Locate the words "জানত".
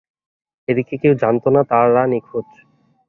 1.21-1.45